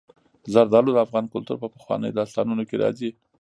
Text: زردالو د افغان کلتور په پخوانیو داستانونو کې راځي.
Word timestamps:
زردالو 0.53 0.91
د 0.93 0.97
افغان 1.05 1.25
کلتور 1.33 1.57
په 1.63 1.67
پخوانیو 1.75 2.17
داستانونو 2.19 2.63
کې 2.69 2.75
راځي. 2.83 3.09